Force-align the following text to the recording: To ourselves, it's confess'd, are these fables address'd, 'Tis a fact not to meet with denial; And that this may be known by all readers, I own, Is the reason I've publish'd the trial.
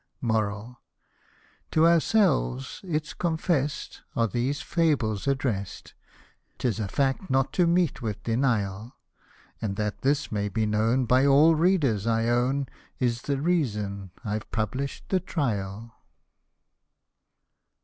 To 1.69 1.85
ourselves, 1.85 2.81
it's 2.83 3.13
confess'd, 3.13 3.99
are 4.15 4.27
these 4.27 4.59
fables 4.63 5.27
address'd, 5.27 5.93
'Tis 6.57 6.79
a 6.79 6.87
fact 6.87 7.29
not 7.29 7.53
to 7.53 7.67
meet 7.67 8.01
with 8.01 8.23
denial; 8.23 8.95
And 9.61 9.75
that 9.75 10.01
this 10.01 10.31
may 10.31 10.49
be 10.49 10.65
known 10.65 11.05
by 11.05 11.27
all 11.27 11.53
readers, 11.53 12.07
I 12.07 12.27
own, 12.29 12.65
Is 12.97 13.21
the 13.21 13.39
reason 13.39 14.09
I've 14.25 14.49
publish'd 14.49 15.03
the 15.09 15.19
trial. 15.19 15.93